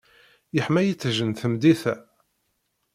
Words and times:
Yeḥma 0.55 0.81
yiṭij 0.83 1.17
n 1.23 1.31
tmeddit-a. 1.39 1.95